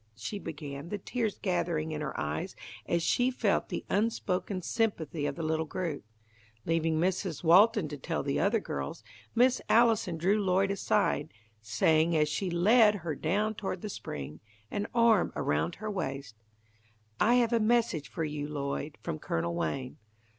she 0.15 0.39
began, 0.39 0.89
the 0.89 0.97
tears 0.97 1.37
gathering 1.37 1.91
in 1.91 2.01
her 2.01 2.19
eyes 2.19 2.55
as 2.87 3.03
she 3.03 3.29
felt 3.29 3.69
the 3.69 3.85
unspoken, 3.87 4.59
sympathy 4.59 5.27
of 5.27 5.35
the 5.35 5.43
little 5.43 5.63
group. 5.67 6.03
Leaving 6.65 6.99
Mrs. 6.99 7.43
Walton 7.43 7.87
to 7.89 7.97
tell 7.99 8.23
the 8.23 8.39
other 8.39 8.59
girls, 8.59 9.03
Miss 9.35 9.61
Allison 9.69 10.17
drew 10.17 10.43
Lloyd 10.43 10.71
aside, 10.71 11.31
saying 11.61 12.17
as 12.17 12.27
she 12.27 12.49
led 12.49 12.95
her 13.05 13.13
down 13.13 13.53
toward 13.53 13.83
the 13.83 13.89
spring, 13.89 14.39
an 14.71 14.87
arm 14.95 15.31
around 15.35 15.75
her 15.75 15.91
waist, 15.91 16.35
"I 17.19 17.35
have 17.35 17.53
a 17.53 17.59
message 17.59 18.09
for 18.09 18.23
you, 18.23 18.47
Lloyd, 18.47 18.97
from 19.03 19.19
Colonel 19.19 19.53
Wayne. 19.53 19.97